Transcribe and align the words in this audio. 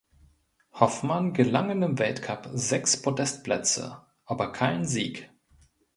Hoffmann 0.73 1.31
gelangen 1.35 1.83
im 1.83 1.99
Weltcup 1.99 2.49
sechs 2.53 2.99
Podestplätze, 3.03 4.01
aber 4.25 4.51
kein 4.51 4.83
Sieg. 4.83 5.29